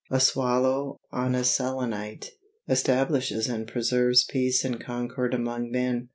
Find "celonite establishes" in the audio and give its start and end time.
1.43-3.47